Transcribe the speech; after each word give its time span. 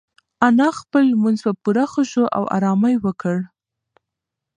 انا 0.47 0.67
خپل 0.79 1.01
لمونځ 1.13 1.37
په 1.45 1.51
پوره 1.63 1.85
خشوع 1.93 2.27
او 2.37 2.43
ارامۍ 2.57 2.95
وکړ. 3.05 3.37